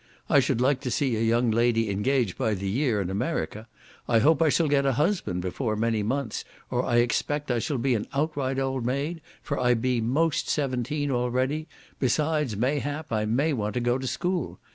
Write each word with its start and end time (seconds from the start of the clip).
I 0.31 0.39
should 0.39 0.59
like 0.59 0.81
to 0.81 0.89
see 0.89 1.15
a 1.15 1.21
young 1.21 1.51
lady 1.51 1.87
engage 1.91 2.35
by 2.35 2.55
the 2.55 2.67
year 2.67 3.01
in 3.01 3.11
America! 3.11 3.67
I 4.07 4.17
hope 4.17 4.41
I 4.41 4.49
shall 4.49 4.67
get 4.67 4.83
a 4.83 4.93
husband 4.93 5.43
before 5.43 5.75
many 5.75 6.01
months, 6.01 6.43
or 6.71 6.83
I 6.83 6.95
expect 6.95 7.51
I 7.51 7.59
shall 7.59 7.77
be 7.77 7.93
an 7.93 8.07
outright 8.11 8.57
old 8.57 8.83
maid, 8.83 9.21
for 9.43 9.59
I 9.59 9.75
be 9.75 10.01
most 10.01 10.49
seventeen 10.49 11.11
already; 11.11 11.67
besides, 11.99 12.57
mayhap 12.57 13.11
I 13.11 13.25
may 13.25 13.53
want 13.53 13.75
to 13.75 13.79
go 13.79 13.99
to 13.99 14.07
school. 14.07 14.59